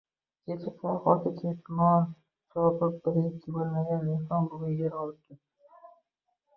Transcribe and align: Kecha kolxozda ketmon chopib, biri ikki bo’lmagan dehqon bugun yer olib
Kecha 0.43 0.71
kolxozda 0.79 1.31
ketmon 1.41 2.07
chopib, 2.55 2.93
biri 3.05 3.25
ikki 3.31 3.55
bo’lmagan 3.59 4.05
dehqon 4.09 4.53
bugun 4.53 4.77
yer 4.83 5.01
olib 5.05 5.41